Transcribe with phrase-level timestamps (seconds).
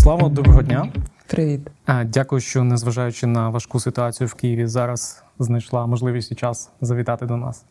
[0.00, 0.92] Ярослава, доброго дня.
[1.26, 1.60] Привіт.
[2.04, 7.36] Дякую, що незважаючи на важку ситуацію в Києві, зараз знайшла можливість і час завітати до
[7.36, 7.64] нас.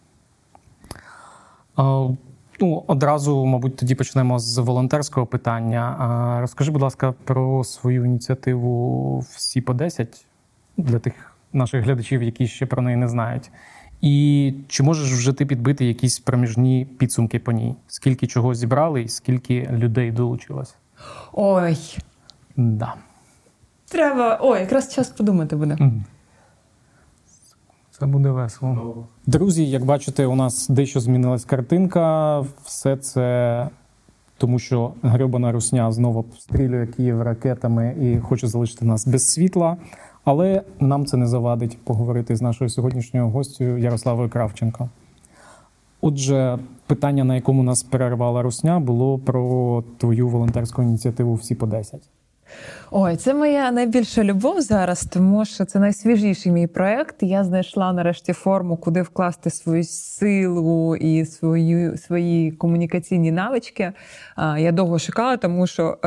[2.59, 6.37] Ну, Одразу, мабуть, тоді почнемо з волонтерського питання.
[6.41, 10.25] Розкажи, будь ласка, про свою ініціативу всі по 10
[10.77, 11.13] для тих
[11.53, 13.51] наших глядачів, які ще про неї не знають.
[14.01, 17.75] І чи можеш вже ти підбити якісь проміжні підсумки по ній?
[17.87, 20.75] Скільки чого зібрали, і скільки людей долучилось?
[21.33, 21.77] Ой.
[22.59, 22.93] Да.
[23.89, 24.39] Треба.
[24.41, 25.77] Ой, якраз час подумати буде.
[27.91, 29.07] Це буде весело.
[29.25, 32.39] Друзі, як бачите, у нас дещо змінилась картинка.
[32.63, 33.67] Все це
[34.37, 39.77] тому, що гребана русня знову обстрілює Київ ракетами і хоче залишити нас без світла.
[40.23, 44.89] Але нам це не завадить поговорити з нашою сьогоднішньою гостю Ярославою Кравченко.
[46.01, 52.09] Отже, питання, на якому нас перервала русня, було про твою волонтерську ініціативу Всі по 10.
[52.91, 57.15] Ой, це моя найбільша любов зараз, тому що це найсвіжіший мій проект.
[57.23, 63.91] Я знайшла нарешті форму, куди вкласти свою силу і свою, свої комунікаційні навички.
[64.57, 65.97] Я довго шукала, тому що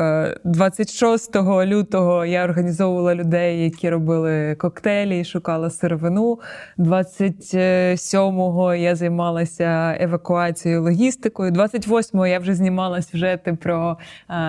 [0.43, 6.39] 26 е, лютого я організовувала людей, які робили коктейлі, і шукала сировину.
[6.77, 11.51] 27-го я займалася евакуацією логістикою.
[11.51, 13.97] 28-го я вже знімала сюжети про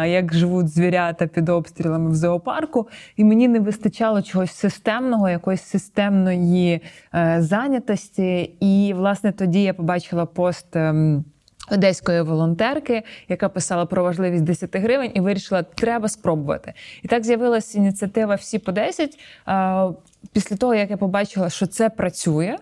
[0.07, 1.49] як живуть звірята під
[1.85, 6.81] обстрілами в зоопарку, і мені не вистачало чогось системного, якоїсь системної
[7.15, 8.41] е, зайнятості.
[8.61, 10.77] І власне тоді я побачила пост.
[10.77, 11.23] Е,
[11.71, 16.73] Одеської волонтерки, яка писала про важливість 10 гривень, і вирішила, треба спробувати.
[17.03, 19.19] І так з'явилася ініціатива Всі по 10.
[19.49, 19.85] Е,
[20.33, 22.57] після того, як я побачила, що це працює.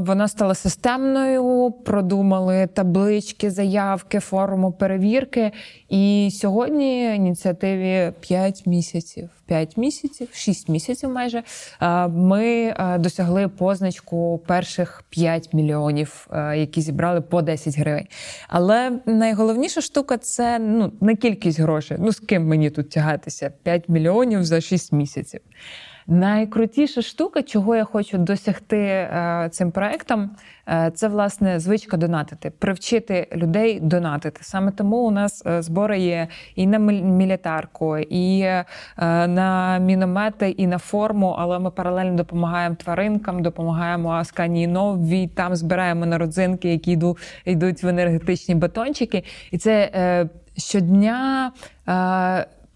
[0.00, 5.52] Вона стала системною, продумали таблички, заявки, форуму перевірки.
[5.88, 11.42] І сьогодні ініціативі 5 місяців, 5 місяців, 6 місяців майже
[12.08, 18.06] ми досягли позначку перших 5 мільйонів, які зібрали по 10 гривень.
[18.48, 21.96] Але найголовніша штука це ну не кількість грошей.
[22.00, 23.52] Ну з ким мені тут тягатися?
[23.62, 25.40] 5 мільйонів за 6 місяців.
[26.10, 30.30] Найкрутіша штука, чого я хочу досягти е, цим проектом,
[30.68, 34.40] е, це власне звичка донатити, привчити людей донатити.
[34.42, 38.46] Саме тому у нас е, збори є і на мілітарку, і
[38.98, 41.36] на міномети, і на форму.
[41.38, 47.82] Але ми паралельно допомагаємо тваринкам, допомагаємо Аскані Нові, там збираємо на родзинки, які йдуть, йдуть
[47.82, 49.24] в енергетичні батончики.
[49.50, 49.90] І це
[50.56, 51.52] щодня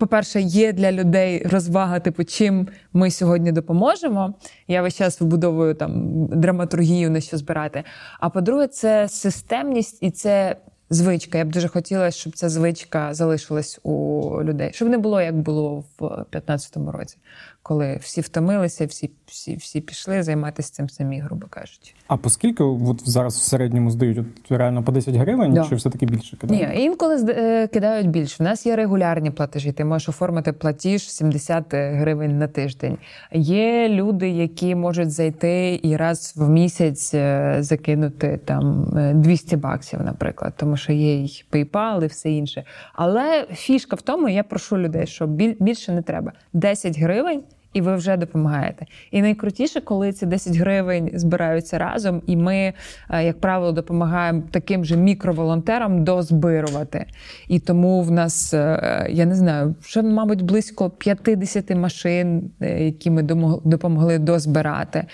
[0.02, 4.34] по-перше, є для людей розвага, типу, чим ми сьогодні допоможемо.
[4.68, 7.84] Я весь час вибудовую там драматургію на що збирати.
[8.20, 10.56] А по-друге, це системність і це
[10.90, 11.38] звичка.
[11.38, 15.84] Я б дуже хотіла, щоб ця звичка залишилась у людей, щоб не було як було
[15.98, 17.18] в 2015 році
[17.62, 21.94] коли всі втомилися, всі всі, всі пішли займатися цим самі, грубо кажучи.
[22.12, 25.66] А поскільки от зараз в середньому здають от реально по 10 гривень, да.
[25.68, 26.68] чи все таки більше кидають?
[26.68, 28.36] Ні, інколи е, кидають більше.
[28.40, 29.72] У нас є регулярні платежі.
[29.72, 32.98] Ти можеш оформити платіж 70 гривень на тиждень.
[33.32, 40.02] Є люди, які можуть зайти і раз в місяць е, закинути там 200 е, баксів,
[40.02, 42.64] наприклад, тому що є й PayPal і все інше.
[42.92, 45.26] Але фішка в тому, я прошу людей, що
[45.60, 46.32] більше не треба.
[46.52, 48.86] 10 гривень і ви вже допомагаєте.
[49.10, 52.72] І найкрутіше, коли ці 10 гривень збираються разом, і ми,
[53.10, 57.06] е, як правило, допомагаємо таким же мікроволонтерам дозбирувати.
[57.48, 63.10] І тому в нас е, я не знаю, вже, мабуть, близько 50 машин, е, які
[63.10, 63.22] ми
[63.64, 65.04] допомогли дозбирати,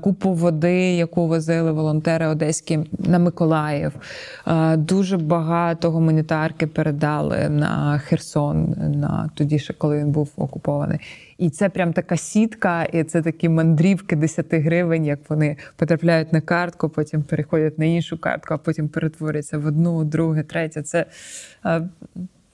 [0.00, 3.92] купу води, яку возили волонтери одеські на Миколаїв.
[4.76, 10.98] Дуже багато гуманітарки передали на Херсон на тоді, ще коли він був окупований.
[11.38, 16.40] І це прям така сітка, і це такі мандрівки 10 гривень, як вони потрапляють на
[16.40, 20.82] картку, потім переходять на іншу картку, а потім перетворюються в одну, друге, третє.
[20.82, 21.06] Це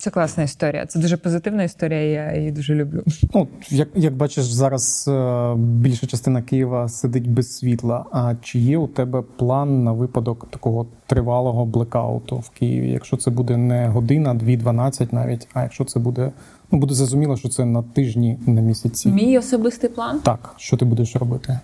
[0.03, 0.87] це класна історія.
[0.87, 2.01] Це дуже позитивна історія.
[2.03, 3.03] Я її дуже люблю.
[3.35, 8.05] Ну як як бачиш, зараз е, більша частина Києва сидить без світла.
[8.13, 12.91] А чи є у тебе план на випадок такого тривалого блекауту в Києві?
[12.91, 16.33] Якщо це буде не година, дві, дванадцять навіть, а якщо це буде
[16.73, 19.09] Ну, буде зрозуміло, що це на тижні, на місяці.
[19.09, 20.21] Мій особистий план?
[20.21, 21.59] Так, що ти будеш робити?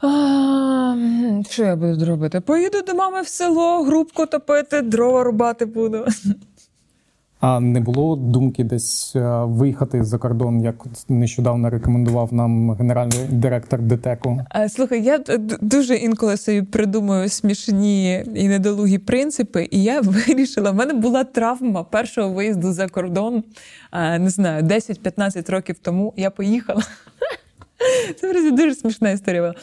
[0.00, 0.96] А,
[1.50, 2.40] Що я буду робити?
[2.40, 6.04] Поїду до мами в село, грубку топити, дрова рубати буду.
[7.48, 13.82] А не було думки десь е, виїхати за кордон, як нещодавно рекомендував нам генеральний директор
[13.82, 14.40] ДТЕКу?
[14.68, 15.18] Слухай, я
[15.60, 20.70] дуже інколи собі придумую смішні і недолугі принципи, і я вирішила.
[20.70, 23.44] в мене була травма першого виїзду за кордон.
[23.92, 26.82] Не знаю, 10-15 років тому я поїхала.
[28.20, 29.54] Це просто дуже смішна історія.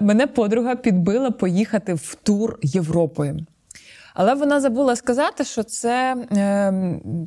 [0.00, 3.46] Мене подруга підбила поїхати в тур Європою.
[4.18, 6.72] Але вона забула сказати, що це е,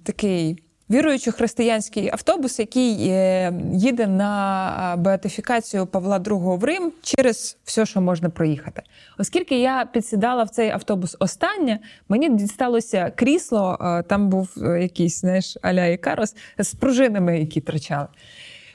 [0.04, 7.86] такий віруючий християнський автобус, який е, їде на беатифікацію Павла II в Рим через все,
[7.86, 8.82] що можна проїхати.
[9.20, 11.80] Оскільки я підсідала в цей автобус останнє,
[12.10, 13.78] мені дісталося крісло,
[14.08, 18.08] там був е, якийсь знаєш, аля Ікарос з пружинами, які трачали.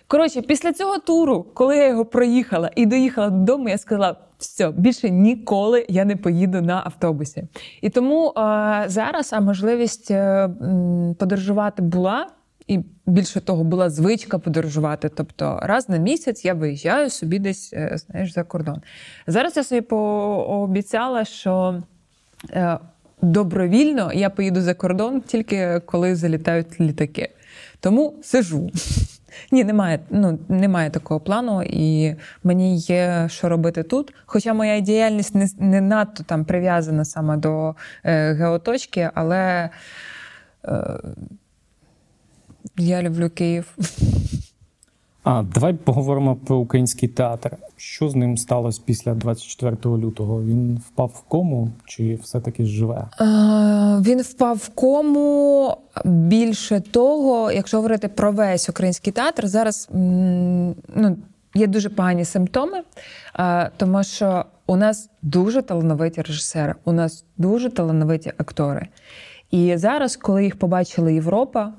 [0.07, 5.11] Коротше, після цього туру, коли я його проїхала і доїхала додому, я сказала: все, більше
[5.11, 7.44] ніколи я не поїду на автобусі.
[7.83, 10.49] І тому а, зараз а можливість е,
[11.19, 12.27] подорожувати була.
[12.67, 15.09] І більше того, була звичка подорожувати.
[15.09, 18.83] Тобто раз на місяць я виїжджаю собі десь е, знаєш, за кордон.
[19.27, 21.82] Зараз я собі пообіцяла, що
[22.50, 22.79] е,
[23.23, 27.31] добровільно я поїду за кордон тільки коли залітають літаки.
[27.81, 28.71] Тому сижу.
[29.53, 34.15] Ні, немає ну, немає такого плану, і мені є що робити тут.
[34.27, 37.75] Хоча моя діяльність не не надто там прив'язана саме до
[38.05, 39.71] е, геоточки, але
[40.65, 41.00] е,
[42.77, 43.77] я люблю Київ.
[45.28, 47.56] А давай поговоримо про український театр.
[47.76, 50.43] Що з ним сталося після 24 лютого?
[50.43, 53.08] Він впав в кому чи все-таки живе?
[53.20, 53.25] Е,
[54.00, 61.17] він впав в кому більше того, якщо говорити про весь український театр, зараз ну,
[61.55, 62.82] є дуже погані симптоми,
[63.38, 68.87] е, тому що у нас дуже талановиті режисери, у нас дуже талановиті актори.
[69.50, 71.72] І зараз, коли їх побачила Європа.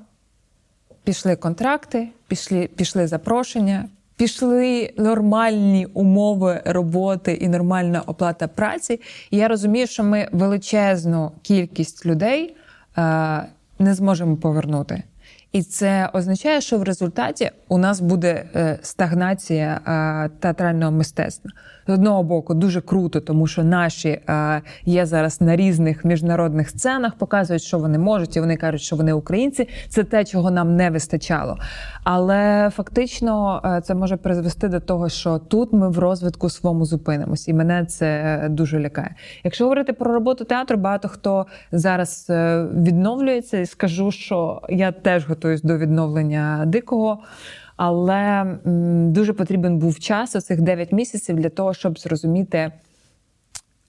[1.08, 9.00] Пішли контракти, пішли пішли запрошення, пішли нормальні умови роботи і нормальна оплата праці.
[9.30, 12.56] І я розумію, що ми величезну кількість людей
[12.98, 13.44] е,
[13.78, 15.02] не зможемо повернути.
[15.52, 21.50] І це означає, що в результаті у нас буде е, стагнація е, театрального мистецтва
[21.88, 27.14] з одного боку дуже круто, тому що наші е, є зараз на різних міжнародних сценах,
[27.14, 29.68] показують, що вони можуть, і вони кажуть, що вони українці.
[29.88, 31.58] Це те, чого нам не вистачало.
[32.04, 37.48] Але фактично е, це може призвести до того, що тут ми в розвитку своєму зупинимось,
[37.48, 39.14] і мене це дуже лякає.
[39.44, 45.28] Якщо говорити про роботу театру, багато хто зараз е, відновлюється, і скажу, що я теж
[45.28, 47.18] готуюсь до відновлення дикого.
[47.78, 48.46] Але
[49.08, 52.72] дуже потрібен був час оцих 9 місяців для того, щоб зрозуміти,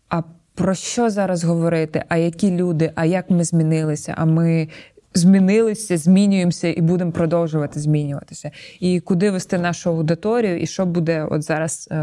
[0.09, 0.21] а
[0.56, 4.68] про що зараз говорити, а які люди, а як ми змінилися, а ми.
[5.13, 8.51] Змінилися, змінюємося і будемо продовжувати змінюватися.
[8.80, 11.95] І куди вести нашу аудиторію, і що буде от зараз е,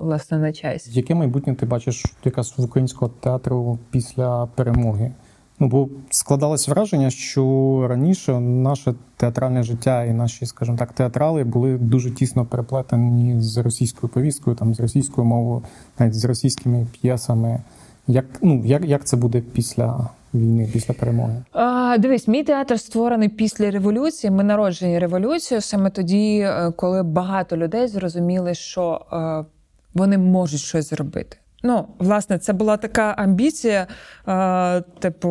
[0.00, 0.90] власне на часі?
[0.92, 5.12] Яке майбутнє ти бачиш якраз в українського театру після перемоги?
[5.60, 11.78] Ну, бо складалось враження, що раніше наше театральне життя і наші, скажімо так, театрали були
[11.78, 15.62] дуже тісно переплетені з російською повісткою, там з російською мовою,
[15.98, 17.60] навіть з російськими п'єсами.
[18.06, 21.42] Як ну як, як це буде після війни, після перемоги?
[21.52, 24.30] А, Дивись, мій театр створений після революції.
[24.30, 29.44] Ми народжені революцією саме тоді, е, коли багато людей зрозуміли, що е,
[29.94, 31.36] вони можуть щось зробити.
[31.66, 33.86] Ну, власне, це була така амбіція.
[34.28, 35.28] Е, типу,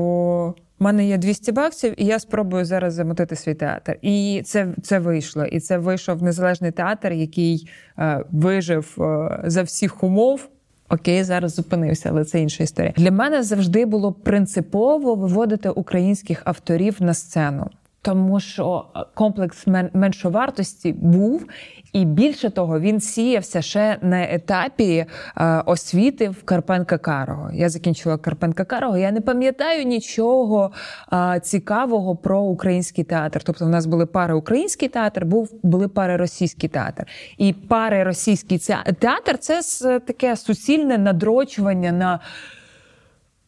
[0.80, 3.98] в мене є 200 баксів, і я спробую зараз замотити свій театр.
[4.01, 5.46] І це це вийшло.
[5.46, 10.50] І це вийшов незалежний театр, який е, вижив е, за всіх умов.
[10.89, 12.94] Окей, зараз зупинився, але це інша історія.
[12.98, 17.70] Для мене завжди було принципово виводити українських авторів на сцену.
[18.05, 21.47] Тому що комплекс меншовартості був,
[21.93, 25.05] і більше того, він сіявся ще на етапі
[25.38, 27.51] е, освіти в Карпенка Карого.
[27.53, 28.97] Я закінчила Карпенка Карого.
[28.97, 30.71] Я не пам'ятаю нічого
[31.13, 33.41] е, цікавого про український театр.
[33.43, 37.07] Тобто, в нас були пари український театр, був були пари російський театр.
[37.38, 38.59] І пари російський
[39.00, 39.62] театр це
[40.00, 42.19] таке суцільне надрочування на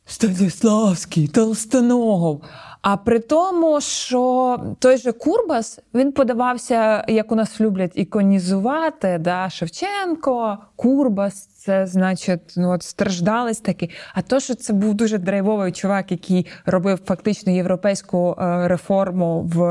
[0.10, 2.44] Станіславський, Толстоногов.
[2.82, 9.50] А при тому, що той же Курбас він подавався, як у нас люблять іконізувати, да,
[9.50, 13.90] Шевченко, Курбас, це значить, ну от страждалець такий.
[14.14, 19.64] А то, що це був дуже драйвовий чувак, який робив фактично європейську е, реформу в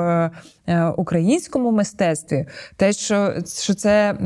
[0.66, 2.46] е, українському мистецтві,
[2.76, 4.16] те, що що це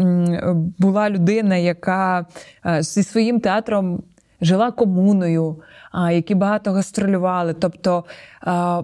[0.79, 2.27] була людина, яка
[2.67, 4.03] е, зі своїм театром
[4.41, 5.57] жила комуною
[5.95, 7.55] які багато гастролювали.
[7.55, 8.05] Тобто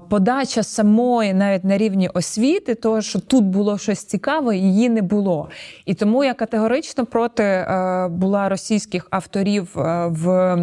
[0.09, 5.49] подача самої, навіть на рівні освіти, того, що тут було щось цікаве, її не було.
[5.85, 7.67] І тому я категорично проти
[8.11, 9.71] була російських авторів
[10.07, 10.57] в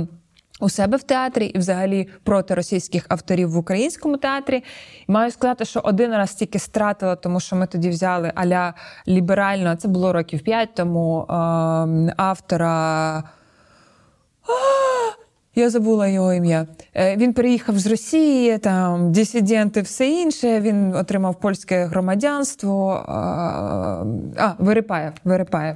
[0.60, 4.64] у себе в театрі і, взагалі, проти російських авторів в українському театрі.
[5.08, 8.74] Маю сказати, що один раз тільки стратила, тому що ми тоді взяли аля
[9.08, 11.34] ліберально, це було років п'ять тому е,
[12.18, 13.24] автора.
[15.56, 16.68] Я забула його ім'я.
[16.96, 20.62] Е, він переїхав з Росії, там дисиденти, все інше.
[20.62, 23.04] Він отримав польське громадянство.
[23.08, 25.14] А, Верипаєв.
[25.24, 25.76] Верипаєв.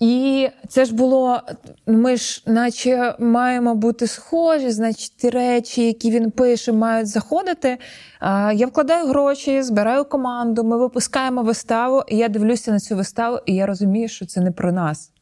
[0.00, 1.40] І це ж було,
[1.86, 7.78] ми ж, наче, маємо бути схожі, значить, ті речі, які він пише, мають заходити.
[8.54, 13.54] Я вкладаю гроші, збираю команду, ми випускаємо виставу, і я дивлюся на цю виставу, і
[13.54, 15.12] я розумію, що це не про нас.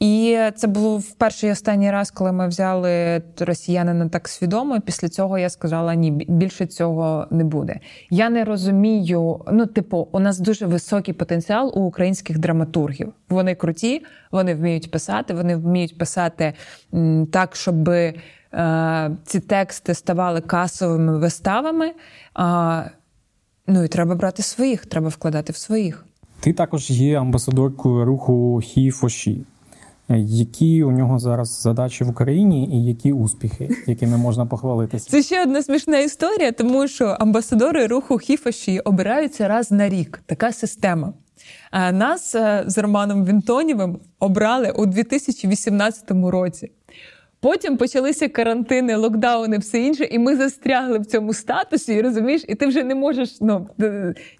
[0.00, 4.80] І це було в перший і останній раз, коли ми взяли росіянина так свідомо.
[4.80, 7.80] Після цього я сказала: ні, більше цього не буде.
[8.10, 9.40] Я не розумію.
[9.52, 13.12] Ну, типу, у нас дуже високий потенціал у українських драматургів.
[13.28, 16.52] Вони круті, вони вміють писати, вони вміють писати
[17.32, 18.14] так, щоб е,
[19.24, 21.92] ці тексти ставали касовими виставами.
[23.66, 26.04] Ну і треба брати своїх, треба вкладати в своїх.
[26.40, 29.44] Ти також є амбасадоркою руху Хі-Фоші.
[30.16, 35.10] Які у нього зараз задачі в Україні і які успіхи, якими можна похвалитися?
[35.10, 40.22] Це ще одна смішна історія, тому що амбасадори руху Хіфаші обираються раз на рік.
[40.26, 41.12] Така система.
[41.92, 46.70] Нас е, з Романом Вінтонівим обрали у 2018 році.
[47.40, 52.54] Потім почалися карантини, локдауни, все інше, і ми застрягли в цьому статусі, і розумієш, і
[52.54, 53.36] ти вже не можеш.
[53.40, 53.68] ну...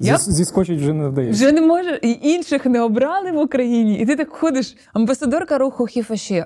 [0.01, 0.19] Я...
[0.19, 1.45] Зіскочить вже не вдається.
[1.45, 3.99] Вже не може, і інших не обрали в Україні.
[3.99, 4.77] І ти так ходиш.
[4.93, 6.45] Амбасадорка руху Хіфаші.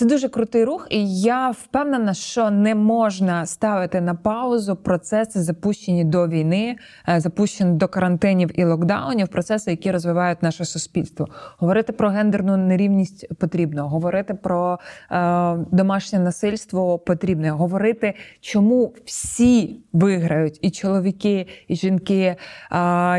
[0.00, 6.04] Це дуже крутий рух, і я впевнена, що не можна ставити на паузу процеси, запущені
[6.04, 6.76] до війни,
[7.08, 11.28] е, запущені до карантинів і локдаунів, процеси, які розвивають наше суспільство.
[11.58, 14.78] Говорити про гендерну нерівність потрібно, говорити про.
[15.10, 17.50] Е, домашнє насильство потрібне.
[17.50, 22.36] Говорити, чому всі виграють, і чоловіки, і жінки,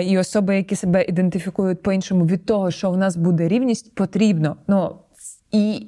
[0.04, 4.56] і особи, які себе ідентифікують по іншому від того, що в нас буде рівність, потрібно.
[4.68, 4.96] Ну
[5.52, 5.88] і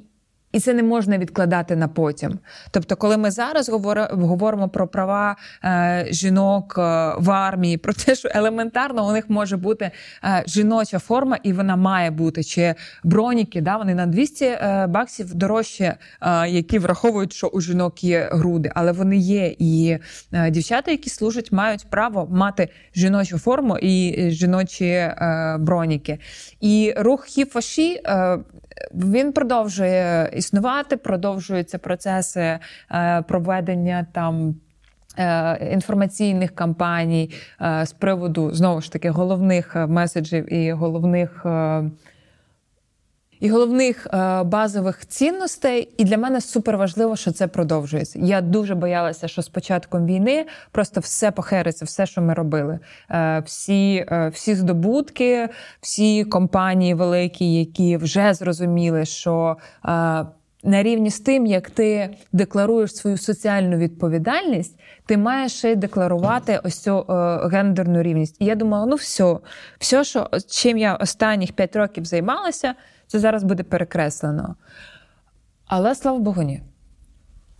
[0.54, 2.38] і це не можна відкладати на потім.
[2.70, 3.68] Тобто, коли ми зараз
[4.10, 6.82] говоримо про права е, жінок е,
[7.18, 9.90] в армії, про те, що елементарно у них може бути
[10.24, 15.34] е, жіноча форма, і вона має бути чи броніки, да, вони на 200 е, баксів
[15.34, 15.96] дорожче,
[16.48, 19.54] які враховують, що у жінок є груди, але вони є.
[19.58, 19.98] І
[20.50, 25.10] дівчата, які служать, мають право мати жіночу форму і жіночі
[25.58, 26.18] броніки.
[26.60, 28.00] І рух хіфаші
[28.94, 32.58] він продовжує існувати, продовжуються процеси
[32.90, 34.54] е, проведення там.
[35.18, 41.46] Е, інформаційних кампаній е, з приводу знову ж таки головних меседжів і головних
[43.40, 45.88] і головних е, базових цінностей.
[45.96, 48.18] І для мене супер важливо, що це продовжується.
[48.22, 52.78] Я дуже боялася, що з початком війни просто все похериться, все, що ми робили.
[53.10, 55.48] Е, всі, е, всі здобутки,
[55.80, 59.56] всі компанії великі, які вже зрозуміли, що.
[60.66, 66.60] На рівні з тим, як ти декларуєш свою соціальну відповідальність, ти маєш ще й декларувати
[66.64, 68.36] ось цю е, гендерну рівність.
[68.38, 69.36] І я думала, ну все,
[69.78, 72.74] все, що чим я останніх п'ять років займалася,
[73.06, 74.54] це зараз буде перекреслено.
[75.66, 76.62] Але слава Богу, ні.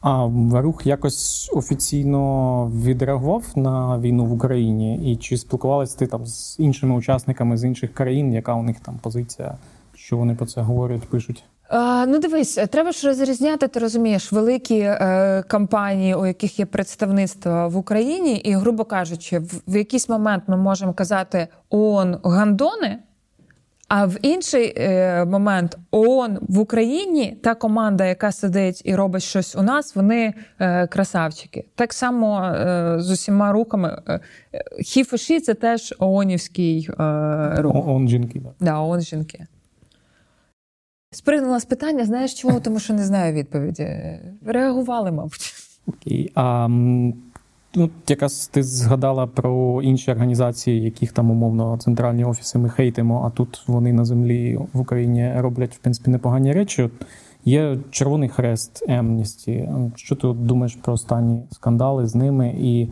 [0.01, 6.57] А рух якось офіційно відреагував на війну в Україні, і чи спілкувалися ти там з
[6.59, 9.55] іншими учасниками з інших країн, яка у них там позиція,
[9.95, 11.45] що вони про це говорять, пишуть?
[11.69, 17.69] А, Ну, дивись, треба ж розрізняти, ти розумієш, великі е, компанії, у яких є представництво
[17.69, 22.99] в Україні, і, грубо кажучи, в, в якийсь момент ми можемо казати ООН гандони.
[23.97, 29.57] А в інший е, момент ООН в Україні та команда, яка сидить і робить щось
[29.57, 31.65] у нас, вони е, красавчики.
[31.75, 34.03] Так само е, з усіма рухами.
[34.09, 34.21] Е,
[34.83, 37.89] Хіфоші це теж ООНівський е, рух.
[37.89, 38.43] ООН жінки.
[38.61, 39.47] Да, ООН жінки.
[41.11, 42.61] Спригнула з питання, знаєш чому?
[42.61, 44.19] Тому що не знаю відповіді.
[44.47, 45.55] Реагували, мабуть.
[45.87, 46.33] Окей.
[46.35, 46.69] А
[47.77, 53.31] Ну, якраз ти згадала про інші організації, яких там умовно центральні офіси ми хейтимо, а
[53.31, 56.83] тут вони на землі в Україні роблять в принципі непогані речі.
[56.83, 56.93] От
[57.45, 59.69] Є Червоний Хрест Емністі.
[59.97, 62.55] Що ти думаєш про останні скандали з ними?
[62.59, 62.89] І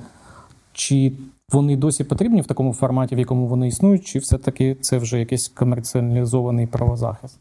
[0.73, 1.13] чи
[1.53, 5.49] вони досі потрібні в такому форматі, в якому вони існують, чи все-таки це вже якийсь
[5.49, 7.39] комерціалізований правозахист?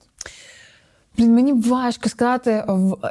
[1.17, 2.63] Мені важко сказати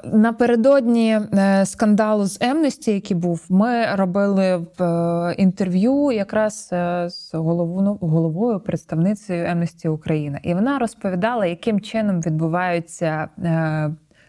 [0.05, 7.99] напередодні е, скандалу з Емності, який був, ми робили е, інтерв'ю якраз е, з головою
[8.01, 13.29] головою представницею Емності України, і вона розповідала, яким чином відбуваються.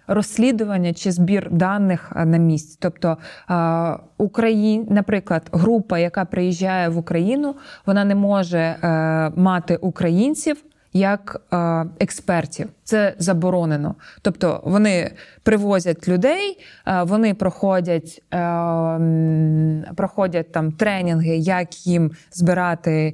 [0.07, 3.17] Розслідування чи збір даних на місці, тобто
[4.17, 8.75] Україн, наприклад, група, яка приїжджає в Україну, вона не може
[9.35, 10.63] мати українців
[10.93, 12.69] як е, експертів.
[12.83, 13.95] Це заборонено.
[14.21, 15.11] Тобто вони
[15.43, 18.37] привозять людей, е, вони проходять е,
[19.95, 23.13] проходять там тренінги, як їм збирати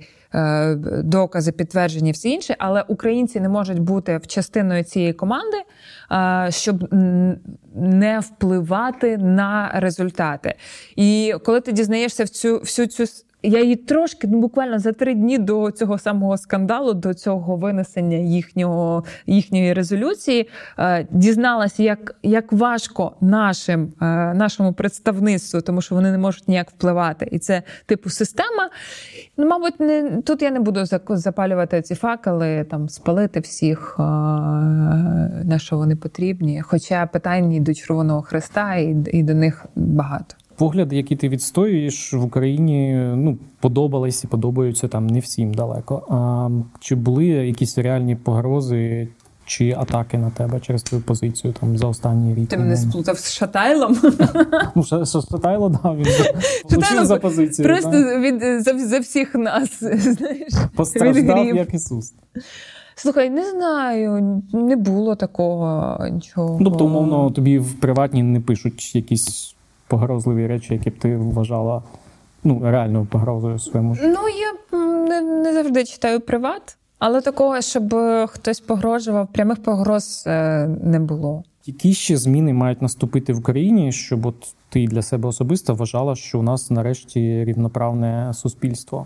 [1.03, 5.57] докази, підтвердження, все інше, але українці не можуть бути в частиною цієї команди,
[6.49, 6.93] щоб
[7.75, 10.53] не впливати на результати.
[10.95, 13.05] І коли ти дізнаєшся в цю всю цю
[13.43, 18.17] я її трошки, ну буквально за три дні до цього самого скандалу, до цього винесення
[18.17, 26.11] їхнього їхньої резолюції, е, дізналася, як як важко нашим е, нашому представництву, тому що вони
[26.11, 27.27] не можуть ніяк впливати.
[27.31, 28.69] І це типу система.
[29.37, 34.03] Ну, мабуть, не тут я не буду запалювати ці факели, там спалити всіх, е,
[35.43, 36.61] на що вони потрібні.
[36.61, 42.13] Хоча питань і до Червоного Христа, і, і до них багато погляди, які ти відстоюєш
[42.13, 46.03] в Україні, ну подобались і подобаються там не всім далеко.
[46.09, 46.49] А
[46.79, 49.07] чи були якісь реальні погрози?
[49.45, 52.49] Чи атаки на тебе через твою позицію там за останній рік?
[52.49, 53.97] Ти мене сплутав з Шатайлом?
[54.75, 56.05] Ну, Шатайло, да, він
[56.69, 57.67] влучив за позицію.
[57.67, 59.79] Просто від за, за всіх нас.
[59.79, 60.53] знаєш.
[60.75, 62.13] Постраждав, як Ісус.
[62.95, 66.59] Слухай, не знаю, не було такого нічого.
[66.63, 69.55] Тобто, умовно, тобі в приватній не пишуть якісь
[69.87, 71.83] погрозливі речі, які б ти вважала
[72.43, 73.97] ну, реальною погрозою своєму?
[74.03, 74.79] Ну, я
[75.09, 77.95] не, не завжди читаю приват, але такого, щоб
[78.27, 81.43] хтось погрожував, прямих погроз е, не було.
[81.65, 86.39] Які ще зміни мають наступити в Україні, щоб от ти для себе особисто вважала, що
[86.39, 89.05] у нас нарешті рівноправне суспільство?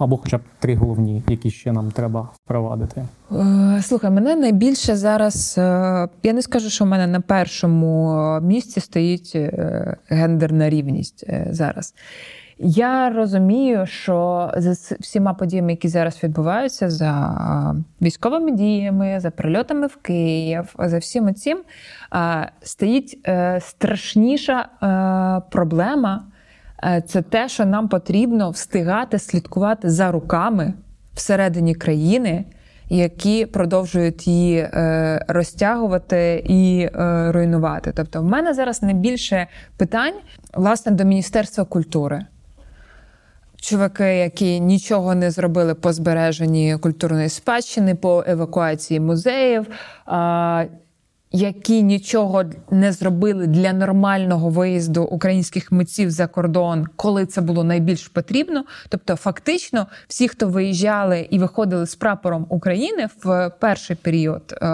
[0.00, 3.04] Або хоча б три головні, які ще нам треба впровадити.
[3.32, 5.54] Е, слухай, мене найбільше зараз.
[5.58, 11.94] Е, я не скажу, що в мене на першому місці стоїть е, гендерна рівність зараз.
[12.58, 19.96] Я розумію, що за всіма подіями, які зараз відбуваються, за військовими діями, за прильотами в
[19.96, 21.58] Київ, за всім цим
[22.62, 23.28] стоїть
[23.60, 24.68] страшніша
[25.50, 26.30] проблема.
[26.84, 30.72] Е, це те, що нам потрібно встигати слідкувати за руками
[31.14, 32.44] всередині країни,
[32.88, 37.92] які продовжують її е, розтягувати і е, руйнувати.
[37.96, 40.14] Тобто, в мене зараз найбільше питань
[40.54, 42.24] власне до Міністерства культури.
[43.56, 49.66] Чуваки, які нічого не зробили по збереженні культурної спадщини, по евакуації музеїв,
[51.32, 58.08] які нічого не зробили для нормального виїзду українських митців за кордон, коли це було найбільш
[58.08, 58.64] потрібно.
[58.88, 64.66] Тобто, фактично, всі, хто виїжджали і виходили з прапором України в перший період е,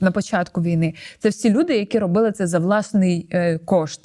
[0.00, 4.00] на початку війни, це всі люди, які робили це за власний е, кошт.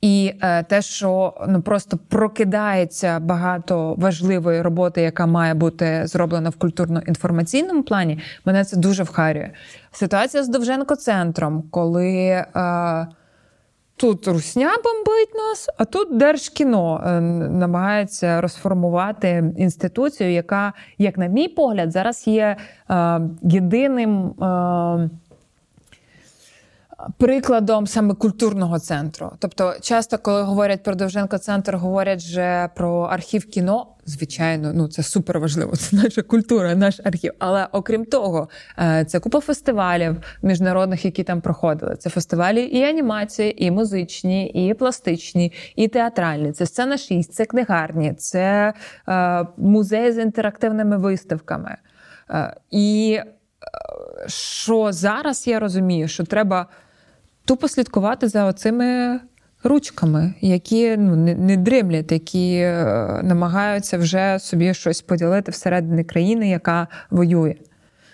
[0.00, 6.56] І е, те, що ну просто прокидається багато важливої роботи, яка має бути зроблена в
[6.56, 9.50] культурно-інформаційному плані, мене це дуже вхарює.
[9.96, 12.46] Ситуація з Довженко-центром, коли е,
[13.96, 21.48] тут Русня бомбить нас, а тут Держкіно е, намагається розформувати інституцію, яка, як на мій
[21.48, 22.56] погляд, зараз є
[22.90, 24.26] е, єдиним.
[24.42, 25.10] Е,
[27.18, 29.32] прикладом саме культурного центру.
[29.38, 33.86] Тобто, часто, коли говорять про Довженко центр, говорять вже про архів кіно.
[34.06, 35.76] Звичайно, ну це супер важливо.
[35.76, 37.32] Це наша культура, наш архів.
[37.38, 41.96] Але окрім того, е, це купа фестивалів міжнародних, які там проходили.
[41.96, 46.52] Це фестивалі і анімації, і музичні, і пластичні, і театральні.
[46.52, 48.74] Це сцена 6, це книгарні, це
[49.08, 51.76] е, музей з інтерактивними виставками.
[52.30, 53.18] Е, і
[54.26, 56.66] що зараз я розумію, що треба
[57.44, 59.20] тупо слідкувати за оцими
[59.66, 66.48] ручками, які ну, не, не дремлять, які е, намагаються вже собі щось поділити всередині країни,
[66.48, 67.54] яка воює.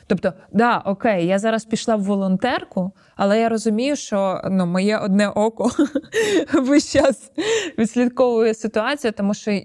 [0.07, 5.29] Тобто, да, окей, я зараз пішла в волонтерку, але я розумію, що ну, моє одне
[5.29, 5.71] око
[6.55, 7.33] весь час
[7.79, 9.61] відслідковує ситуацію, тому що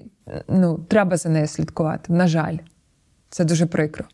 [0.47, 2.13] ну, треба за нею слідкувати.
[2.13, 2.58] На жаль,
[3.30, 4.06] це дуже прикро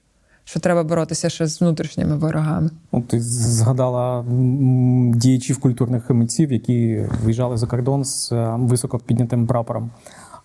[0.46, 2.70] що треба боротися ще з внутрішніми ворогами.
[2.92, 4.26] От ти згадала
[5.16, 9.90] діячів культурних митців, які виїжджали за кордон з е, високо піднятим прапором.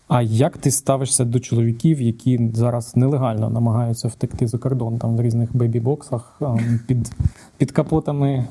[0.09, 5.21] А як ти ставишся до чоловіків, які зараз нелегально намагаються втекти за кордон там в
[5.21, 7.11] різних бейбі-боксах, ем, під
[7.57, 8.47] під капотами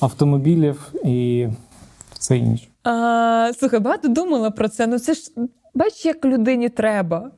[0.00, 1.48] автомобілів і
[2.18, 2.68] все інше.
[2.84, 4.86] А, Слухай, багато думала про це.
[4.86, 5.20] Ну це ж
[5.74, 7.30] бач, як людині треба.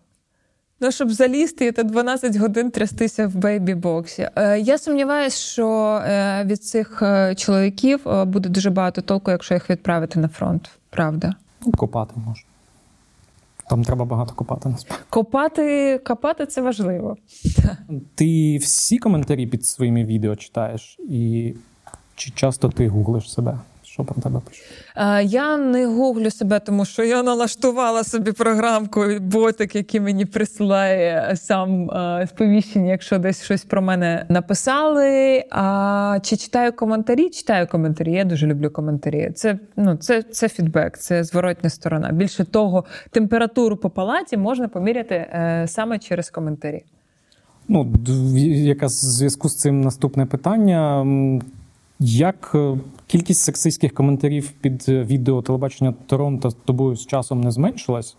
[0.82, 4.30] Ну, щоб залізти та 12 годин трястися в бейбі-боксі.
[4.36, 5.68] Е, я сумніваюся, що
[6.04, 10.70] е, від цих е, чоловіків буде дуже багато толку, якщо їх відправити на фронт.
[10.90, 11.34] Правда?
[11.66, 12.44] Ну, копати можна.
[13.70, 15.04] Там треба багато копати насправді.
[15.10, 17.16] Копати, копати це важливо.
[18.14, 21.54] Ти всі коментарі під своїми відео читаєш, і
[22.14, 23.58] чи часто ти гуглиш себе?
[23.92, 24.64] Що про тебе пишуть?
[24.96, 31.36] Е, Я не гуглю себе, тому що я налаштувала собі програмку ботик, який мені присилає
[31.36, 35.44] сам е, сповіщення, якщо десь щось про мене написали.
[35.50, 37.30] А чи читаю коментарі?
[37.30, 38.12] Читаю коментарі.
[38.12, 39.32] Я дуже люблю коментарі.
[39.34, 42.12] Це ну це, це фідбек, це зворотня сторона.
[42.12, 46.84] Більше того, температуру по палаті можна поміряти е, саме через коментарі.
[47.68, 47.92] Ну,
[48.44, 51.06] якраз в зв'язку з цим наступне питання.
[52.02, 58.16] Як е, кількість сексистських коментарів під е, відео телебачення Торонто тобою з часом не зменшилась?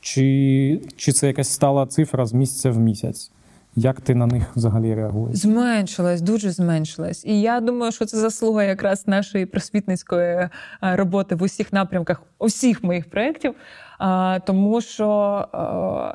[0.00, 3.30] Чи, чи це якась стала цифра з місяця в місяць?
[3.76, 5.36] Як ти на них взагалі реагуєш?
[5.36, 7.24] Зменшилась, дуже зменшилась.
[7.24, 10.50] І я думаю, що це заслуга якраз нашої просвітницької е,
[10.82, 13.54] роботи в усіх напрямках, усіх моїх проєктів.
[13.98, 15.08] А, Тому що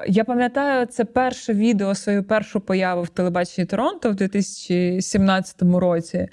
[0.04, 6.28] е, я пам'ятаю, це перше відео, свою першу появу в телебаченні Торонто в 2017 році.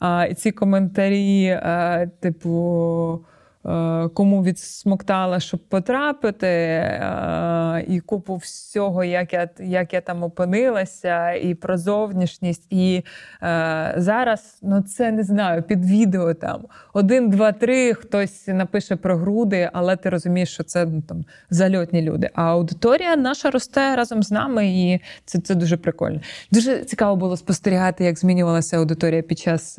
[0.00, 3.24] А, І ці коментарі, е, типу.
[3.66, 11.32] Е, Кому відсмоктала, щоб потрапити, е, і купу всього, як я, як я там опинилася,
[11.32, 12.66] і про зовнішність.
[12.70, 13.04] І
[13.42, 16.60] е, зараз ну це не знаю, під відео там
[16.92, 22.02] один, два, три, хтось напише про груди, але ти розумієш, що це ну, там зальотні
[22.02, 22.30] люди.
[22.34, 26.20] А аудиторія наша росте разом з нами, і це, це дуже прикольно.
[26.52, 29.78] Дуже цікаво було спостерігати, як змінювалася аудиторія під час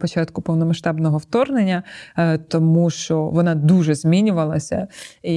[0.00, 1.82] початку повномасштабного вторгнення,
[2.48, 4.88] тому що вона дуже змінювалася.
[5.22, 5.36] І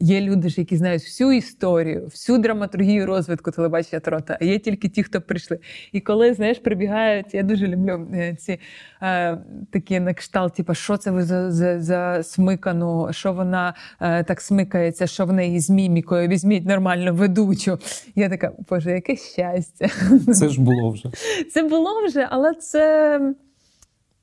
[0.00, 4.88] є люди ж, які знають всю історію, всю драматургію розвитку телебачення Торонто, а є тільки
[4.88, 5.58] ті, хто прийшли.
[5.92, 8.60] І коли знаєш, прибігають, я дуже люблю е, ці
[9.02, 9.38] е,
[9.70, 14.40] такі на кшталт, типу, що це ви за, за, за смикану, що вона е, так
[14.40, 17.78] смикається, що в неї з мімікою, візьміть нормально ведучу.
[18.14, 19.88] Я така, боже, яке щастя.
[20.34, 21.10] Це ж було вже.
[21.52, 23.20] Це було вже, але це,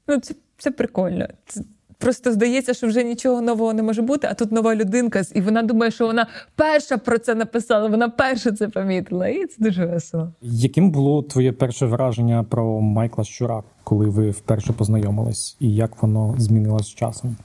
[0.08, 1.28] ну, це, це прикольно.
[1.46, 1.62] Це,
[1.98, 5.64] Просто здається, що вже нічого нового не може бути, а тут нова людинка, і вона
[5.64, 9.28] думає, що вона перша про це написала, вона перша це помітила.
[9.28, 10.32] І це дуже весело.
[10.42, 16.36] Яким було твоє перше враження про Майкла Щура, коли ви вперше познайомились, і як воно
[16.38, 17.36] змінилось з часом?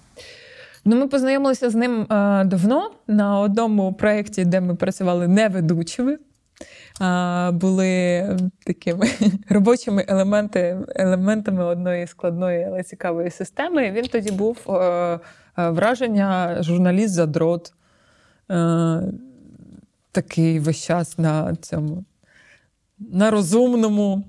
[0.85, 6.19] Ну, ми познайомилися з ним е, давно на одному проєкті, де ми працювали неведучими.
[7.53, 8.27] Були
[8.66, 9.07] такими
[9.49, 13.90] робочими елементи, елементами одної складної, але цікавої системи.
[13.90, 15.20] Він тоді був е, е,
[15.57, 17.73] враження журналіст за дрот.
[18.51, 19.03] Е,
[20.12, 22.05] такий весь час на цьому
[22.99, 24.25] на розумному.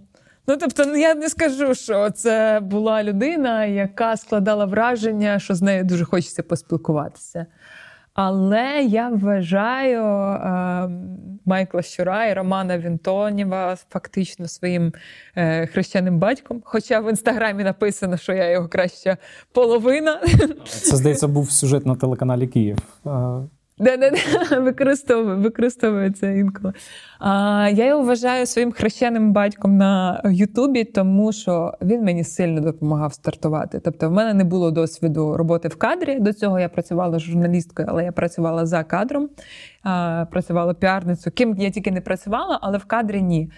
[0.48, 5.62] Ну, тобто, ну, я не скажу, що це була людина, яка складала враження, що з
[5.62, 7.46] нею дуже хочеться поспілкуватися.
[8.14, 10.90] Але я вважаю е,
[11.46, 14.94] Майкла Щура і Романа Вінтонєва фактично своїм
[15.36, 16.62] е, хрещеним батьком.
[16.66, 19.18] Хоча в інстаграмі написано, що я його краща
[19.52, 20.22] половина.
[20.66, 22.78] Це, здається, був сюжет на телеканалі Київ.
[23.82, 26.74] Да-да-да, використовую, використовую це інколи.
[27.20, 33.14] А, Я його вважаю своїм хрещеним батьком на Ютубі, тому що він мені сильно допомагав
[33.14, 33.80] стартувати.
[33.80, 36.20] Тобто, в мене не було досвіду роботи в кадрі.
[36.20, 39.30] До цього я працювала журналісткою, але я працювала за кадром,
[39.84, 41.32] а, працювала піарницю.
[41.32, 43.52] Ким я тільки не працювала, але в кадрі ні.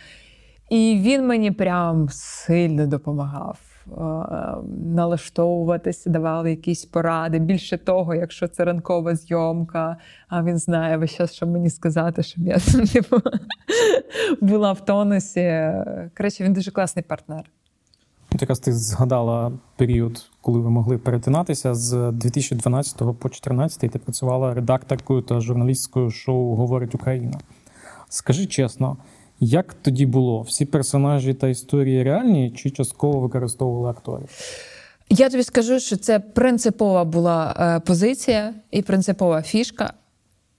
[0.69, 3.72] І він мені прям сильно допомагав.
[4.85, 7.39] Налаштовуватися, давали якісь поради.
[7.39, 12.47] Більше того, якщо це ранкова зйомка, а він знає весь час, що мені сказати, щоб
[12.47, 12.57] я
[14.41, 15.71] була в тонусі.
[16.17, 17.43] Коротше, він дуже класний партнер.
[18.39, 25.21] Якраз ти згадала період, коли ви могли перетинатися з 2012 по 2014 ти працювала редакторкою
[25.21, 27.39] та журналісткою шоу Говорить Україна.
[28.09, 28.97] Скажи чесно.
[29.39, 30.41] Як тоді було?
[30.41, 34.29] Всі персонажі та історії реальні чи частково використовували акторів?
[35.09, 39.93] Я тобі скажу, що це принципова була е, позиція і принципова фішка.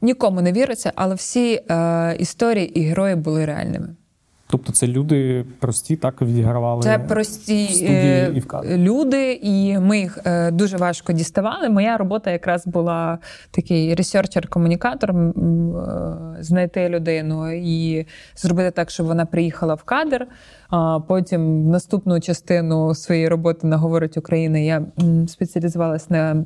[0.01, 3.89] Нікому не віриться, але всі е, історії і герої були реальними.
[4.55, 10.19] Тобто це люди прості, так відігравали це прості студії і в люди, і ми їх
[10.53, 11.69] дуже важко діставали.
[11.69, 13.19] Моя робота якраз була
[13.51, 15.33] такий ресерчер-комунікатор,
[16.41, 20.27] знайти людину і зробити так, щоб вона приїхала в кадр.
[20.71, 24.83] А потім в наступну частину своєї роботи на «Говорить Україна я
[25.27, 26.45] спеціалізувалася на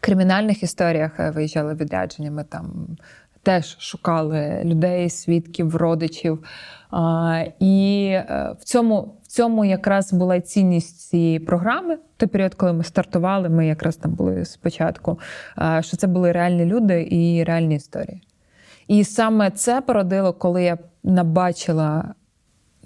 [0.00, 2.86] кримінальних історіях, е, виїжджали відрядженнями там.
[3.44, 6.44] Теж шукали людей, свідків, родичів.
[7.60, 11.98] І е, в цьому в цьому якраз була цінність цієї програми.
[12.16, 15.18] Той період, коли ми стартували, ми якраз там були спочатку.
[15.80, 18.22] Що це були реальні люди і реальні історії.
[18.88, 22.14] І саме це породило, коли я набачила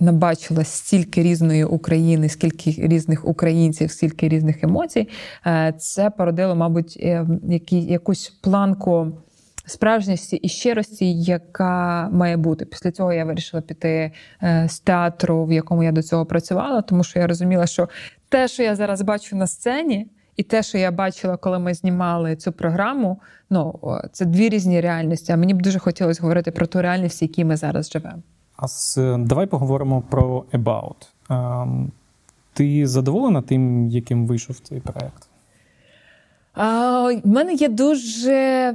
[0.01, 5.09] набачила стільки різної України, скільки різних українців, скільки різних емоцій,
[5.47, 7.27] е, це породило, мабуть, е,
[7.71, 9.13] якусь планку
[9.69, 12.65] справжності і щирості, яка має бути.
[12.65, 17.05] Після цього я вирішила піти е, з театру, в якому я до цього працювала, тому
[17.05, 17.89] що я розуміла, що
[18.29, 20.11] те, що я зараз бачу на сцені.
[20.37, 23.81] І те, що я бачила, коли ми знімали цю програму, ну
[24.13, 25.33] це дві різні реальності.
[25.33, 28.23] А мені б дуже хотілося говорити про ту реальність, в якій ми зараз живемо.
[28.57, 31.09] А з давай поговоримо про About.
[31.31, 31.93] Ем,
[32.53, 35.28] ти задоволена тим, яким вийшов цей проект?
[37.25, 38.75] У мене є дуже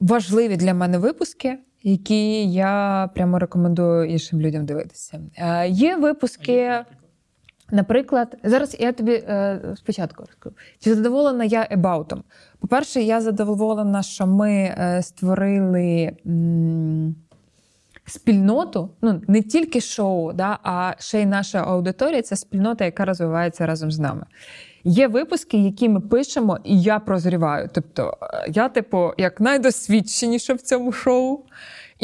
[0.00, 5.20] важливі для мене випуски, які я прямо рекомендую іншим людям дивитися.
[5.68, 6.84] Є випуски.
[7.72, 10.56] Наприклад, зараз я тобі е, спочатку розкажу.
[10.78, 12.22] Чи задоволена я ебаутом?
[12.60, 17.14] По-перше, я задоволена, що ми е, створили м,
[18.06, 23.66] спільноту, ну не тільки шоу, да, а ще й наша аудиторія це спільнота, яка розвивається
[23.66, 24.26] разом з нами.
[24.84, 27.70] Є випуски, які ми пишемо, і я прозріваю.
[27.72, 31.40] Тобто, е, я, типу, як найдосвідченіша в цьому шоу.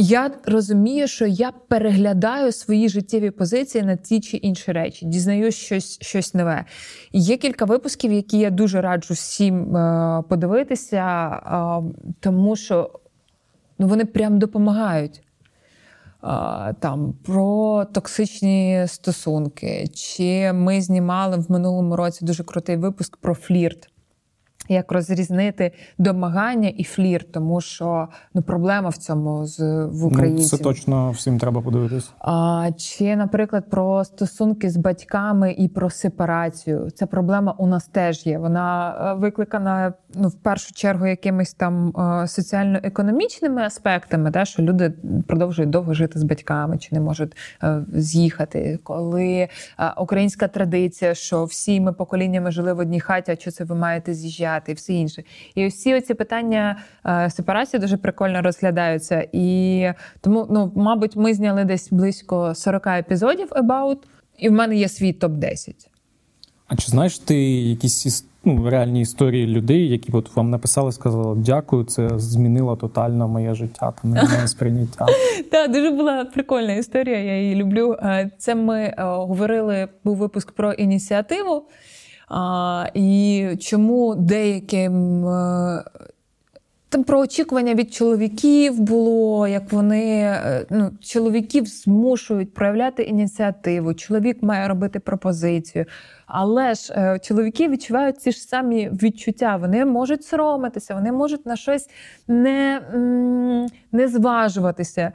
[0.01, 5.99] Я розумію, що я переглядаю свої життєві позиції на ті чи інші речі, дізнаюсь щось
[6.01, 6.65] щось нове.
[7.13, 12.91] Є кілька випусків, які я дуже раджу всім е, подивитися, е, тому що
[13.79, 15.23] ну, вони прям допомагають
[16.81, 19.89] там про токсичні стосунки.
[19.95, 23.91] Чи ми знімали в минулому році дуже крутий випуск про флірт
[24.69, 30.41] як розрізнити домагання і флір, тому що ну проблема в цьому з в Україні.
[30.41, 32.11] Ну, Це точно всім треба подивитись.
[32.19, 36.91] А чи, наприклад, про стосунки з батьками і про сепарацію?
[36.91, 38.39] Ця проблема у нас теж є.
[38.39, 44.93] Вона е, викликана ну в першу чергу якимись там е, соціально-економічними аспектами, да, що люди
[45.27, 48.79] продовжують довго жити з батьками чи не можуть е, з'їхати.
[48.83, 49.49] Коли
[49.97, 54.15] українська традиція, що всі ми поколіннями жили в одній хаті, а що це ви маєте
[54.15, 54.58] з'їжджати?
[54.69, 55.25] І все інше.
[55.55, 59.29] І всі оці питання е, сепарації дуже прикольно розглядаються.
[59.33, 59.89] І
[60.21, 63.99] тому, ну, мабуть, ми зняли десь близько 40 епізодів About,
[64.39, 65.75] і в мене є свій топ-10.
[66.69, 71.85] А чи знаєш ти якісь ну, реальні історії людей, які от вам написали, сказали дякую,
[71.85, 75.07] це змінило тотально моє життя, та моє сприйняття?
[75.51, 77.19] Так, дуже була прикольна історія.
[77.19, 77.97] Я її люблю.
[78.03, 81.63] Е, це ми е, говорили, був випуск про ініціативу.
[82.95, 85.85] І чому деяким е,
[86.89, 94.43] там про очікування від чоловіків було, як вони е, ну, чоловіків змушують проявляти ініціативу, чоловік
[94.43, 95.85] має робити пропозицію.
[96.27, 99.57] Але ж е, чоловіки відчувають ці ж самі відчуття.
[99.57, 101.89] Вони можуть соромитися, вони можуть на щось
[102.29, 102.81] не,
[103.93, 105.13] не зважуватися.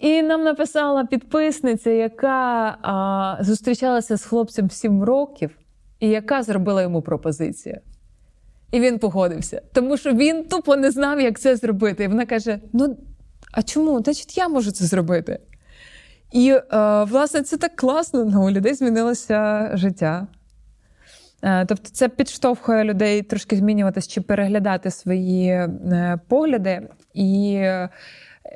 [0.00, 5.50] І нам написала підписниця, яка а, зустрічалася з хлопцем 7 років
[6.00, 7.80] і яка зробила йому пропозицію.
[8.72, 12.04] І він погодився, тому що він тупо не знав, як це зробити.
[12.04, 12.96] І вона каже: Ну,
[13.52, 14.02] а чому?
[14.02, 15.40] Значить, я можу це зробити.
[16.32, 20.26] І, е, власне, це так класно, ну, у людей змінилося життя.
[21.42, 26.88] Е, тобто, це підштовхує людей трошки змінюватися чи переглядати свої е, погляди.
[27.14, 27.62] І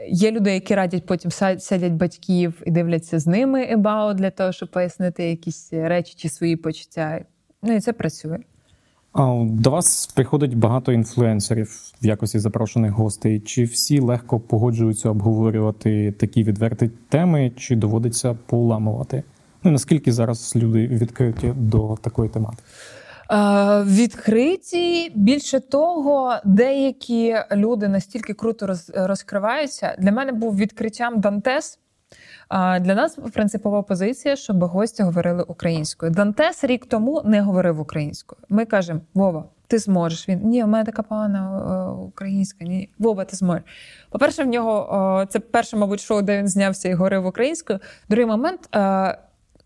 [0.08, 4.70] Є люди, які радять потім садять батьків і дивляться з ними about для того, щоб
[4.70, 7.24] пояснити якісь речі чи свої почуття.
[7.62, 8.38] Ну і це працює.
[9.12, 13.40] А До вас приходить багато інфлюенсерів в якості запрошених гостей.
[13.40, 19.22] Чи всі легко погоджуються обговорювати такі відверті теми, чи доводиться поламувати?
[19.64, 22.62] Ну наскільки зараз люди відкриті до такої тематики?
[23.30, 29.96] Е, відкриті більше того, деякі люди настільки круто розкриваються.
[29.98, 31.78] Для мене був відкриттям Дантес.
[32.80, 36.12] Для нас принципова позиція, щоб гості говорили українською.
[36.12, 38.40] Дантес рік тому не говорив українською.
[38.48, 40.28] Ми кажемо, Вова, ти зможеш.
[40.28, 42.64] Він ні, у мене така погана українська.
[42.64, 43.62] Ні, Вова, ти зможеш.
[44.10, 47.78] По-перше, в нього це перше, мабуть, шоу, де він знявся і говорив українською.
[48.08, 48.68] Другий момент.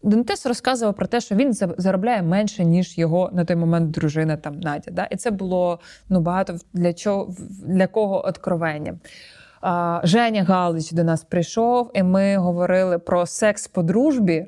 [0.03, 4.61] Дантес розказував про те, що він заробляє менше, ніж його на той момент дружина там
[4.61, 4.91] Надя.
[4.91, 5.05] Да?
[5.05, 7.35] І це було ну багато для чого
[7.67, 8.95] для кого откровення.
[10.03, 14.47] Женя Галич до нас прийшов, і ми говорили про секс по дружбі.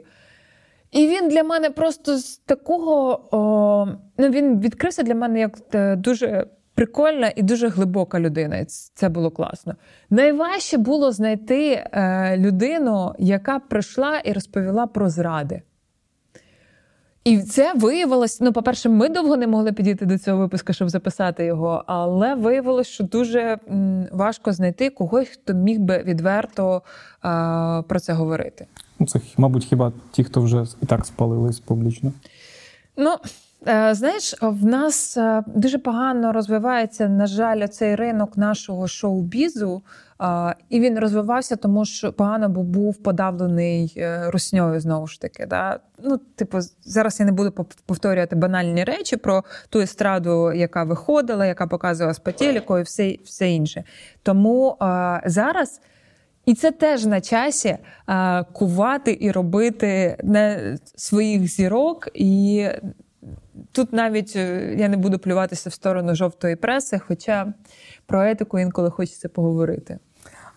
[0.90, 3.86] І він для мене просто з такого о,
[4.18, 8.64] ну він відкрився для мене як е, дуже прикольна і дуже глибока людина.
[8.94, 9.74] Це було класно.
[10.10, 15.62] Найважче було знайти е, людину, яка прийшла і розповіла про зради.
[17.28, 21.44] І це виявилось, ну, по-перше, ми довго не могли підійти до цього випуску, щоб записати
[21.44, 23.58] його, але виявилось, що дуже
[24.12, 26.82] важко знайти когось, хто міг би відверто
[27.22, 28.66] а, про це говорити.
[28.98, 32.12] Ну, Це, мабуть, хіба ті, хто вже і так спалились публічно?
[32.96, 33.16] Ну,
[33.68, 39.82] е, знаєш, в нас е, дуже погано розвивається, на жаль, цей ринок нашого шоу-бізу.
[40.68, 45.46] І він розвивався, тому що погано був подавлений е, русньою знову ж таки.
[45.46, 45.80] Да?
[46.02, 47.52] Ну, типу, зараз я не буду
[47.86, 53.84] повторювати банальні речі про ту естраду, яка виходила, яка показувала Патєліко і все, все інше.
[54.22, 55.80] Тому а, зараз.
[56.46, 57.76] І це теж на часі
[58.06, 62.08] а, кувати і робити не своїх зірок.
[62.14, 62.66] І
[63.72, 67.52] тут навіть е, я не буду плюватися в сторону жовтої преси, хоча
[68.06, 69.98] про етику інколи хочеться поговорити.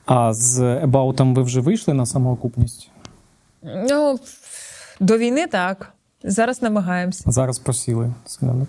[0.06, 2.90] А з Ебаутом ви вже вийшли на самоокупність?
[3.90, 4.20] Ну,
[5.00, 5.94] до війни так.
[6.24, 7.32] Зараз намагаємося.
[7.32, 8.68] Зараз просіли сильно.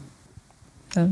[0.94, 1.08] Так.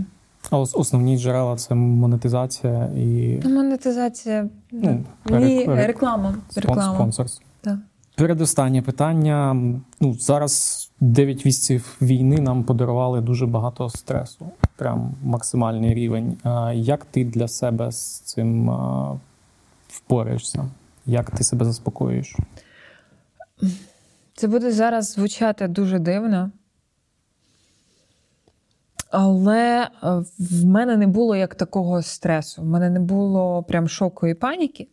[0.51, 3.41] А основні джерела це монетизація і.
[3.45, 4.49] Ну, монетизація.
[4.73, 5.87] Ну, Ні, рек...
[5.87, 6.35] реклама.
[6.57, 6.95] реклама.
[6.95, 7.47] Спонсорство.
[7.61, 7.79] Так.
[8.15, 9.57] Передостаннє питання.
[10.01, 14.47] Ну, Зараз 9 місяців війни нам подарували дуже багато стресу.
[14.77, 16.37] Прям максимальний рівень.
[16.75, 18.71] Як ти для себе з цим
[20.05, 20.71] впораєшся?
[21.07, 22.37] Як ти себе заспокоюєш?
[24.35, 26.51] Це буде зараз звучати дуже дивно.
[29.11, 29.89] Але е,
[30.39, 32.63] в мене не було як такого стресу.
[32.63, 34.89] В мене не було прям шоку і паніки.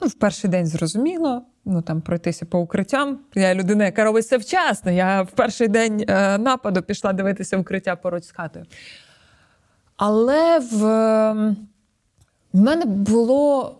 [0.00, 3.18] Ну, В перший день зрозуміло, ну там пройтися по укриттям.
[3.34, 4.90] Я людина, яка робить це вчасно.
[4.90, 8.64] Я в перший день е, нападу пішла дивитися укриття поруч з хатою.
[9.96, 10.82] Але в,
[12.52, 13.77] в мене було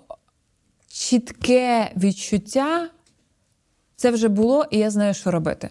[0.98, 2.90] чітке відчуття,
[3.96, 5.70] це вже було, і я знаю, що робити.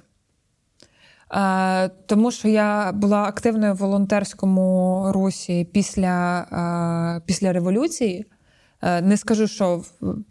[1.32, 8.26] Е, тому що я була активною в волонтерському русі після, е, після революції.
[8.82, 9.82] Е, не скажу, що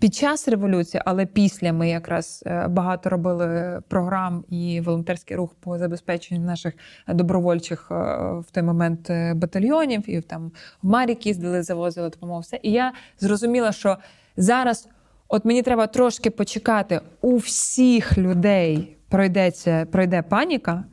[0.01, 6.41] під час революції, але після ми якраз багато робили програм і волонтерський рух по забезпеченню
[6.41, 6.75] наших
[7.09, 12.41] добровольчих в той момент батальйонів, і там в Марік їздили, завозили допомогу.
[12.41, 12.59] Все.
[12.63, 13.97] І я зрозуміла, що
[14.37, 14.89] Зараз,
[15.29, 20.85] от мені треба трошки почекати, у всіх людей пройдеться, пройде паніка.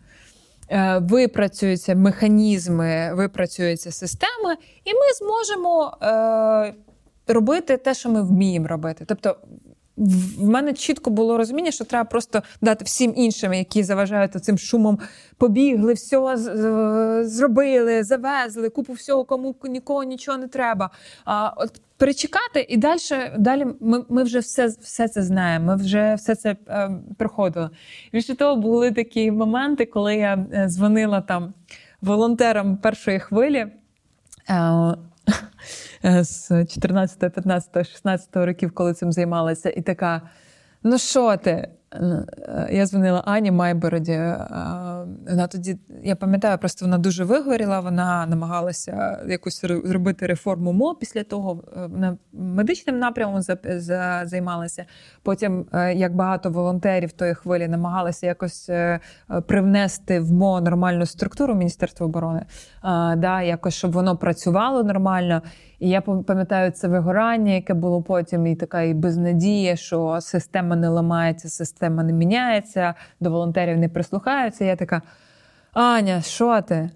[0.70, 6.74] Е, випрацюються механізми, випрацюються системи, і ми зможемо е,
[7.28, 9.06] робити те, що ми вміємо робити.
[9.08, 9.38] Тобто
[10.38, 15.00] в мене чітко було розуміння, що треба просто дати всім іншим, які заважають цим шумом,
[15.38, 16.38] побігли, все
[17.26, 20.90] зробили, завезли, купу всього, кому нікого нічого не треба.
[21.26, 23.00] А от перечекати і далі
[23.38, 25.66] далі ми ми вже все все це знаємо.
[25.66, 27.70] Ми вже все це е, проходили.
[28.14, 31.54] Більше того, були такі моменти, коли я е, дзвонила там
[32.02, 33.68] волонтерам першої хвилі.
[36.06, 40.22] Е, з 14, 15, 16 років, коли цим займалася, і така:
[40.84, 41.68] ну що ти?
[41.94, 44.12] Е, я дзвонила Ані Майбороді.
[44.12, 44.48] Е,
[45.30, 47.80] вона тоді, я пам'ятаю, просто вона дуже вигоріла.
[47.80, 50.96] Вона намагалася якусь зробити реформу МО.
[50.96, 53.42] Після того вона медичним напрямом
[54.24, 54.86] займалася.
[55.24, 58.70] Потім, як багато волонтерів тої хвилі, намагалася якось
[59.48, 62.46] привнести в МО нормальну структуру Міністерства оборони,
[63.18, 65.42] да, якось щоб воно працювало нормально.
[65.84, 70.90] І я пам'ятаю це вигорання, яке було потім, і така і безнадія, що система не
[70.90, 74.66] ламається, система не міняється, до волонтерів не прислухаються.
[74.66, 75.02] Я така:
[75.74, 76.90] Аня, що ти?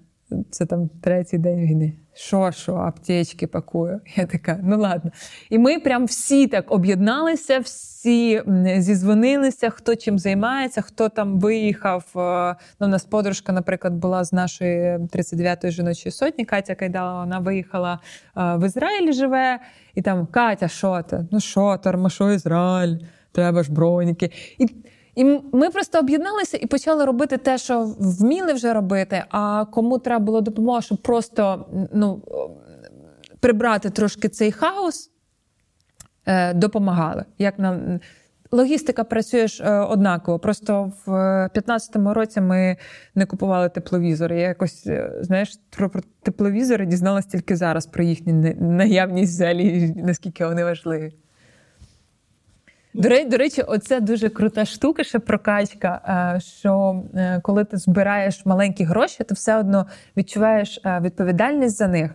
[0.50, 4.00] Це там третій день війни що, що, аптечки пакую.
[4.16, 5.10] Я така, ну ладно.
[5.50, 8.42] І ми прям всі так об'єдналися, всі
[8.76, 12.04] зізвонилися, хто чим займається, хто там виїхав.
[12.16, 16.44] Е, ну, У нас подружка, наприклад, була з нашої 39-ї жіночої сотні.
[16.44, 18.00] Катя Кайдала, вона виїхала
[18.36, 19.58] е, в Ізраїль, живе,
[19.94, 21.26] і там Катя, що ти?
[21.30, 22.96] Ну що, тормошу Ізраїль,
[23.32, 24.30] треба ж броніки.
[24.58, 24.66] І
[25.18, 29.24] І ми просто об'єдналися і почали робити те, що вміли вже робити.
[29.30, 32.22] А кому треба було допомога, щоб просто ну,
[33.40, 35.10] прибрати трошки цей хаос,
[36.26, 37.24] е, допомагали.
[37.38, 38.00] Як нам
[38.50, 40.38] Логістика працює ж е, однаково.
[40.38, 41.10] Просто в
[41.54, 42.76] 2015 році ми
[43.14, 44.40] не купували тепловізори.
[44.40, 45.90] Я якось е, знаєш про
[46.22, 51.12] тепловізори дізналась тільки зараз про їхню наявність взагалі, наскільки вони важливі.
[52.98, 56.00] До речі, оце дуже крута штука, ще прокачка.
[56.36, 57.02] Е, що
[57.42, 59.86] коли ти збираєш маленькі гроші, ти все одно
[60.16, 62.14] відчуваєш відповідальність за них.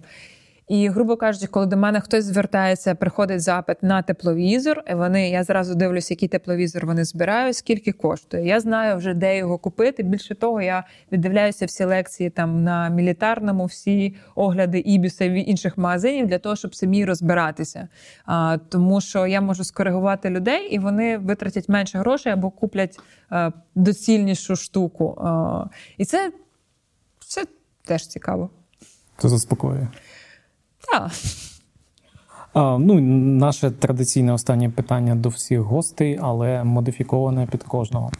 [0.68, 4.84] І, грубо кажучи, коли до мене хтось звертається, приходить запит на тепловізор.
[4.94, 8.48] Вони я зразу дивлюся, який тепловізор вони збирають, скільки коштує.
[8.48, 10.04] Я знаю вже де його купити.
[10.04, 16.28] Більше того, я віддивляюся всі лекції там на мілітарному, всі огляди ібіса і інших магазинів
[16.28, 17.88] для того, щоб самі розбиратися.
[18.26, 23.00] А, Тому що я можу скоригувати людей, і вони витратять менше грошей або куплять
[23.30, 25.18] а, доцільнішу штуку.
[25.22, 25.66] А,
[25.98, 26.32] І це
[27.20, 27.46] все
[27.86, 28.50] теж цікаво.
[29.18, 29.88] Це заспокоює.
[30.92, 31.12] Так.
[32.54, 33.00] А, ну,
[33.40, 38.12] Наше традиційне останнє питання до всіх гостей, але модифіковане під кожного.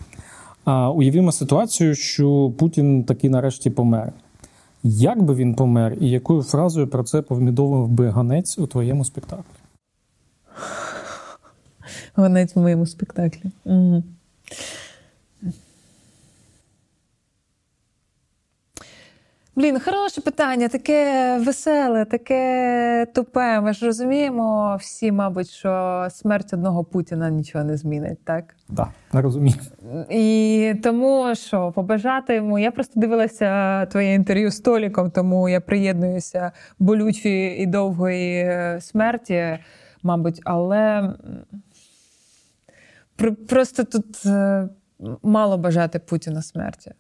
[0.66, 4.14] А, Уявімо ситуацію, що Путін таки нарешті помер.
[4.84, 9.44] Як би він помер, і якою фразою про це повідомив би ганець у твоєму спектаклі?
[12.16, 13.52] Ганець в моєму спектаклі.
[13.66, 14.04] Угу.
[19.56, 23.62] Блін, хороше питання, таке веселе, таке тупе.
[23.62, 28.56] Ми ж розуміємо всі, мабуть, що смерть одного Путіна нічого не змінить, так?
[28.78, 29.56] Так, не розумію.
[30.10, 32.60] І тому що побажати йому.
[32.60, 39.60] Я просто дивилася твоє інтерв'ю з Толіком, тому я приєднуюся болючої і довгої е, смерті,
[40.04, 41.14] мабуть, але
[43.50, 44.70] просто тут е,
[45.24, 46.92] мало бажати Путіна смерті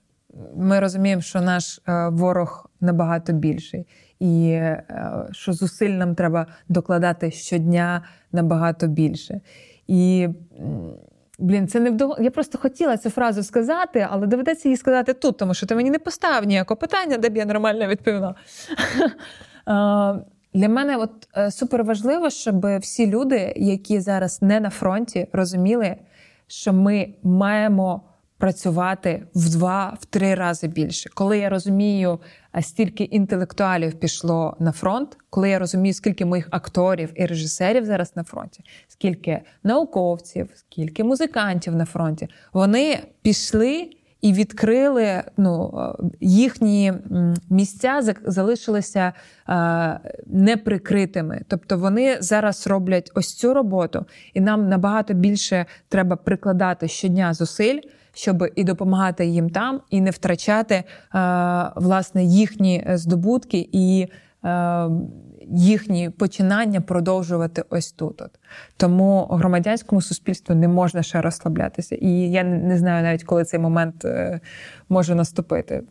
[0.56, 3.88] ми розуміємо, що наш е, ворог набагато більший,
[4.20, 4.84] і е,
[5.32, 9.42] що зусиль нам треба докладати щодня набагато більше.
[9.88, 10.28] І
[11.40, 12.16] блін, це не вдов...
[12.20, 15.92] Я просто хотіла цю фразу сказати, але доведеться її сказати тут, тому що ти мені
[15.92, 18.36] не поставив ніякого питання, де б я нормально відповіла.
[20.54, 25.96] Для мене от е, супер важливо, щоб всі люди, які зараз не на фронті, розуміли,
[26.48, 28.02] що ми маємо
[28.44, 31.10] працювати в два-в три рази більше.
[31.14, 32.20] Коли я розумію,
[32.62, 38.24] стільки інтелектуалів пішло на фронт, коли я розумію, скільки моїх акторів і режисерів зараз на
[38.24, 43.90] фронті, скільки науковців, скільки музикантів на фронті, вони пішли.
[44.22, 45.74] І відкрили ну,
[46.22, 46.94] їхні
[47.50, 49.14] місця залишилися
[50.26, 51.42] неприкритими.
[51.48, 57.80] Тобто вони зараз роблять ось цю роботу, і нам набагато більше треба прикладати щодня зусиль
[58.14, 60.84] щоб і допомагати їм там, і не втрачати е,
[61.76, 64.08] власне їхні здобутки і
[64.46, 64.90] е,
[65.52, 68.22] їхні починання продовжувати ось тут.
[68.22, 68.40] От.
[68.78, 71.96] Тому громадянському суспільству не можна ще розслаблятися.
[71.96, 74.40] І я не знаю навіть, коли цей момент е,
[74.90, 75.84] може наступити.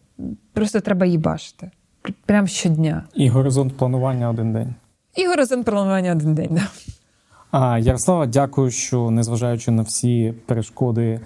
[0.53, 1.71] Просто треба її бачити.
[2.27, 3.05] Прямо щодня.
[3.15, 4.75] І горизонт планування один день.
[5.17, 6.49] І горизонт планування один день.
[6.51, 6.69] Да.
[7.51, 11.21] А, Ярослава, дякую, що незважаючи на всі перешкоди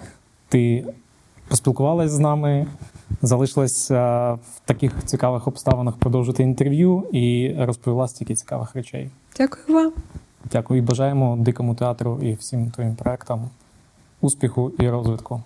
[0.49, 0.85] ти
[1.47, 2.67] поспілкувалася з нами,
[3.21, 9.09] залишилася в таких цікавих обставинах продовжити інтерв'ю і розповіла стільки цікавих речей.
[9.37, 9.93] Дякую вам.
[10.51, 13.49] Дякую і бажаємо дикому театру і всім твоїм проектам
[14.21, 15.41] успіху і розвитку.